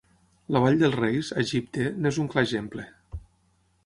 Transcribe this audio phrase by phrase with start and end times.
[0.55, 2.87] La Vall dels Reis, a Egipte, n'és un clar exemple.